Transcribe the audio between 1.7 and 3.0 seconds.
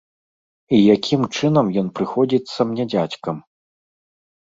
ён прыходзіцца мне